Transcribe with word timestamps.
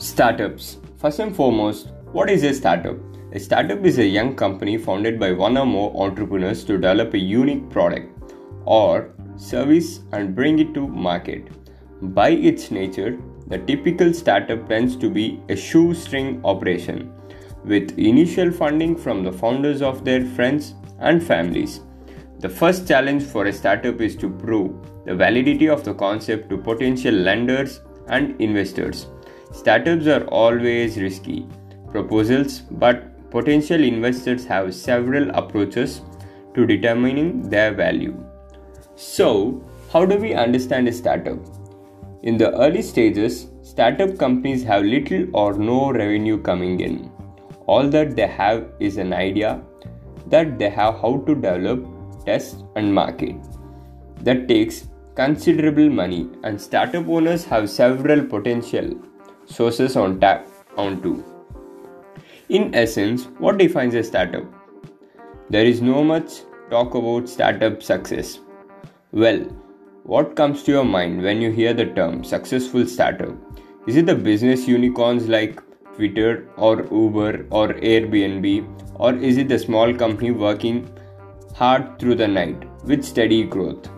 Startups. 0.00 0.78
First 0.96 1.18
and 1.18 1.34
foremost, 1.34 1.88
what 2.12 2.30
is 2.30 2.44
a 2.44 2.54
startup? 2.54 2.96
A 3.32 3.40
startup 3.40 3.84
is 3.84 3.98
a 3.98 4.06
young 4.06 4.36
company 4.36 4.78
founded 4.78 5.18
by 5.18 5.32
one 5.32 5.58
or 5.58 5.66
more 5.66 5.90
entrepreneurs 6.00 6.62
to 6.66 6.74
develop 6.74 7.14
a 7.14 7.18
unique 7.18 7.68
product 7.68 8.32
or 8.64 9.10
service 9.36 10.02
and 10.12 10.36
bring 10.36 10.60
it 10.60 10.72
to 10.74 10.86
market. 10.86 11.48
By 12.00 12.30
its 12.30 12.70
nature, 12.70 13.18
the 13.48 13.58
typical 13.58 14.14
startup 14.14 14.68
tends 14.68 14.94
to 14.98 15.10
be 15.10 15.42
a 15.48 15.56
shoestring 15.56 16.42
operation 16.44 17.12
with 17.64 17.98
initial 17.98 18.52
funding 18.52 18.94
from 18.94 19.24
the 19.24 19.32
founders 19.32 19.82
of 19.82 20.04
their 20.04 20.24
friends 20.24 20.76
and 21.00 21.20
families. 21.20 21.80
The 22.38 22.48
first 22.48 22.86
challenge 22.86 23.24
for 23.24 23.46
a 23.46 23.52
startup 23.52 24.00
is 24.00 24.14
to 24.18 24.30
prove 24.30 24.76
the 25.06 25.16
validity 25.16 25.68
of 25.68 25.82
the 25.82 25.94
concept 25.94 26.50
to 26.50 26.56
potential 26.56 27.14
lenders 27.14 27.80
and 28.06 28.40
investors. 28.40 29.08
Startups 29.52 30.06
are 30.06 30.24
always 30.26 30.96
risky 30.98 31.46
proposals, 31.90 32.60
but 32.70 33.30
potential 33.30 33.82
investors 33.82 34.44
have 34.44 34.74
several 34.74 35.30
approaches 35.30 36.02
to 36.54 36.66
determining 36.66 37.48
their 37.48 37.72
value. 37.72 38.16
So, 38.94 39.62
how 39.92 40.04
do 40.04 40.16
we 40.16 40.34
understand 40.34 40.88
a 40.88 40.92
startup? 40.92 41.38
In 42.22 42.36
the 42.36 42.52
early 42.58 42.82
stages, 42.82 43.48
startup 43.62 44.18
companies 44.18 44.64
have 44.64 44.82
little 44.84 45.26
or 45.32 45.54
no 45.54 45.92
revenue 45.92 46.40
coming 46.42 46.80
in. 46.80 47.10
All 47.66 47.88
that 47.90 48.16
they 48.16 48.26
have 48.26 48.66
is 48.80 48.96
an 48.96 49.12
idea 49.12 49.62
that 50.26 50.58
they 50.58 50.68
have 50.70 51.00
how 51.00 51.22
to 51.26 51.34
develop 51.34 51.86
test, 52.28 52.64
and 52.76 52.94
market. 52.94 53.36
That 54.22 54.48
takes 54.48 54.88
considerable 55.14 55.90
money, 55.90 56.28
and 56.44 56.60
startup 56.60 57.08
owners 57.08 57.44
have 57.44 57.70
several 57.70 58.24
potential 58.34 58.90
sources 59.48 59.96
on 59.96 60.20
tap 60.20 60.46
onto. 60.76 61.22
In 62.48 62.74
essence, 62.74 63.24
what 63.38 63.58
defines 63.58 63.94
a 63.94 64.02
startup? 64.02 64.44
There 65.50 65.64
is 65.64 65.80
no 65.80 66.04
much 66.04 66.42
talk 66.70 66.94
about 66.94 67.28
startup 67.28 67.82
success. 67.82 68.40
Well, 69.12 69.40
what 70.04 70.36
comes 70.36 70.62
to 70.64 70.72
your 70.72 70.84
mind 70.84 71.22
when 71.22 71.42
you 71.42 71.50
hear 71.50 71.74
the 71.74 71.86
term 71.86 72.24
successful 72.24 72.86
startup? 72.86 73.34
Is 73.86 73.96
it 73.96 74.06
the 74.06 74.14
business 74.14 74.68
unicorns 74.68 75.28
like 75.28 75.62
Twitter 75.96 76.48
or 76.56 76.86
Uber 76.92 77.46
or 77.50 77.68
Airbnb, 77.68 78.50
or 78.94 79.14
is 79.14 79.36
it 79.36 79.48
the 79.48 79.58
small 79.58 79.92
company 79.92 80.30
working 80.30 80.88
hard 81.54 81.98
through 81.98 82.14
the 82.14 82.28
night 82.28 82.64
with 82.84 83.04
steady 83.04 83.42
growth. 83.42 83.88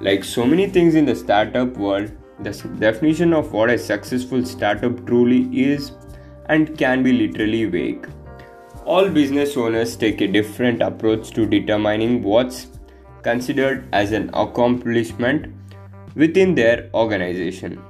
Like 0.00 0.24
so 0.24 0.44
many 0.44 0.66
things 0.66 0.96
in 0.96 1.04
the 1.04 1.14
startup 1.14 1.76
world, 1.76 2.10
the 2.40 2.52
definition 2.78 3.32
of 3.32 3.52
what 3.52 3.70
a 3.70 3.78
successful 3.78 4.44
startup 4.44 5.06
truly 5.06 5.48
is 5.52 5.92
and 6.46 6.76
can 6.76 7.02
be 7.02 7.12
literally 7.12 7.64
vague. 7.66 8.08
All 8.84 9.08
business 9.08 9.56
owners 9.56 9.96
take 9.96 10.20
a 10.20 10.26
different 10.26 10.82
approach 10.82 11.30
to 11.32 11.46
determining 11.46 12.22
what's 12.22 12.66
considered 13.22 13.88
as 13.92 14.12
an 14.12 14.30
accomplishment 14.34 15.54
within 16.16 16.54
their 16.54 16.90
organization. 16.92 17.80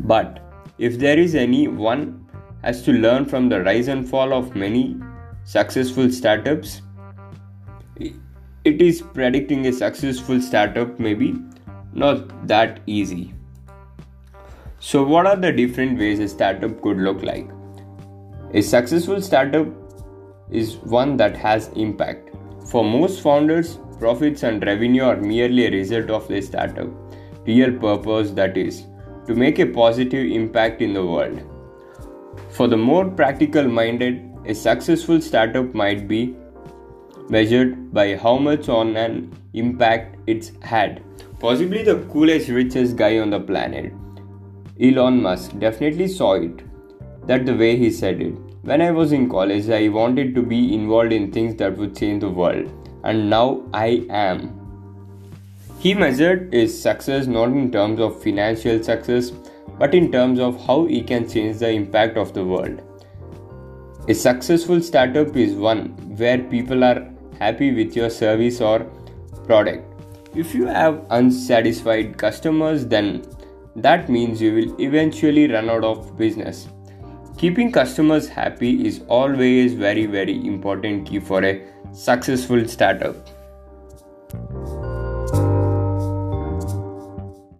But 0.00 0.40
if 0.78 0.98
there 0.98 1.18
is 1.18 1.34
any 1.34 1.68
one 1.68 2.26
has 2.62 2.82
to 2.82 2.92
learn 2.92 3.24
from 3.24 3.48
the 3.48 3.62
rise 3.62 3.88
and 3.88 4.08
fall 4.08 4.34
of 4.34 4.54
many 4.54 4.96
successful 5.44 6.10
startups, 6.10 6.82
it 7.96 8.82
is 8.82 9.00
predicting 9.00 9.66
a 9.66 9.72
successful 9.72 10.40
startup 10.40 11.00
maybe 11.00 11.34
not 11.92 12.46
that 12.46 12.80
easy. 12.86 13.34
So, 14.78 15.04
what 15.04 15.26
are 15.26 15.36
the 15.36 15.52
different 15.52 15.98
ways 15.98 16.20
a 16.20 16.28
startup 16.28 16.80
could 16.80 16.98
look 16.98 17.22
like? 17.22 17.48
A 18.54 18.62
successful 18.62 19.20
startup 19.20 19.66
is 20.50 20.76
one 20.76 21.16
that 21.18 21.36
has 21.36 21.68
impact. 21.76 22.30
For 22.70 22.84
most 22.84 23.20
founders, 23.20 23.78
profits 23.98 24.42
and 24.42 24.64
revenue 24.64 25.04
are 25.04 25.16
merely 25.16 25.66
a 25.66 25.70
result 25.70 26.10
of 26.10 26.26
their 26.28 26.42
startup. 26.42 26.88
Real 27.46 27.72
purpose, 27.78 28.30
that 28.32 28.56
is, 28.56 28.86
to 29.26 29.34
make 29.34 29.58
a 29.58 29.66
positive 29.66 30.30
impact 30.30 30.82
in 30.82 30.94
the 30.94 31.04
world. 31.04 31.42
For 32.50 32.66
the 32.66 32.76
more 32.76 33.08
practical 33.08 33.68
minded, 33.68 34.30
a 34.46 34.54
successful 34.54 35.20
startup 35.20 35.74
might 35.74 36.08
be 36.08 36.34
measured 37.28 37.92
by 37.92 38.16
how 38.16 38.38
much 38.38 38.68
on 38.68 38.96
an 38.96 39.32
impact 39.52 40.16
it's 40.26 40.52
had. 40.62 41.02
Possibly 41.40 41.82
the 41.82 42.00
coolest, 42.12 42.50
richest 42.50 42.96
guy 42.96 43.18
on 43.18 43.30
the 43.30 43.40
planet. 43.40 43.94
Elon 44.78 45.22
Musk 45.22 45.58
definitely 45.58 46.06
saw 46.06 46.34
it. 46.34 46.60
That 47.26 47.46
the 47.46 47.56
way 47.56 47.76
he 47.76 47.90
said 47.90 48.20
it. 48.20 48.34
When 48.62 48.82
I 48.82 48.90
was 48.90 49.12
in 49.12 49.30
college, 49.30 49.70
I 49.70 49.88
wanted 49.88 50.34
to 50.34 50.42
be 50.42 50.74
involved 50.74 51.12
in 51.12 51.32
things 51.32 51.56
that 51.56 51.78
would 51.78 51.96
change 51.96 52.20
the 52.20 52.28
world, 52.28 52.70
and 53.04 53.30
now 53.30 53.62
I 53.72 54.06
am. 54.10 54.60
He 55.78 55.94
measured 55.94 56.52
his 56.52 56.78
success 56.78 57.26
not 57.26 57.48
in 57.48 57.72
terms 57.72 58.00
of 58.00 58.22
financial 58.22 58.82
success, 58.82 59.32
but 59.78 59.94
in 59.94 60.12
terms 60.12 60.40
of 60.40 60.62
how 60.66 60.84
he 60.84 61.00
can 61.00 61.26
change 61.26 61.56
the 61.56 61.70
impact 61.70 62.18
of 62.18 62.34
the 62.34 62.44
world. 62.44 62.82
A 64.08 64.14
successful 64.14 64.82
startup 64.82 65.34
is 65.34 65.54
one 65.54 65.88
where 66.18 66.36
people 66.36 66.84
are 66.84 67.10
happy 67.38 67.72
with 67.72 67.96
your 67.96 68.10
service 68.10 68.60
or 68.60 68.80
product. 69.46 69.89
If 70.32 70.54
you 70.54 70.66
have 70.66 71.04
unsatisfied 71.10 72.16
customers, 72.16 72.86
then 72.86 73.24
that 73.74 74.08
means 74.08 74.40
you 74.40 74.54
will 74.54 74.80
eventually 74.80 75.50
run 75.50 75.68
out 75.68 75.82
of 75.82 76.16
business. 76.16 76.68
Keeping 77.36 77.72
customers 77.72 78.28
happy 78.28 78.86
is 78.86 79.00
always 79.08 79.74
very 79.74 80.06
very 80.06 80.36
important 80.46 81.08
key 81.08 81.18
for 81.18 81.42
a 81.44 81.60
successful 81.92 82.66
startup. 82.68 83.16